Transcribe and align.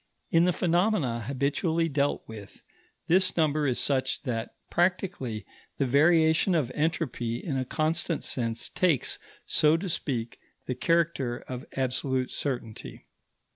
In 0.31 0.45
the 0.45 0.51
phenomena 0.51 1.25
habitually 1.27 1.87
dealt 1.87 2.27
with, 2.27 2.63
this 3.05 3.37
number 3.37 3.67
is 3.67 3.79
such 3.79 4.23
that, 4.23 4.55
practically, 4.71 5.45
the 5.77 5.85
variation 5.85 6.55
of 6.55 6.71
entropy 6.73 7.35
in 7.37 7.55
a 7.55 7.65
constant 7.65 8.23
sense 8.23 8.67
takes, 8.67 9.19
so 9.45 9.77
to 9.77 9.87
speak, 9.87 10.39
the 10.65 10.73
character 10.73 11.43
of 11.47 11.67
absolute 11.77 12.31
certainty. 12.31 13.05